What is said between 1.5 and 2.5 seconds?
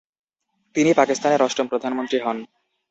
প্রধানমন্ত্রী হন।